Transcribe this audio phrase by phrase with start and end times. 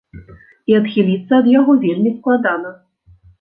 [0.71, 2.73] І адхіліцца ад яго вельмі складана.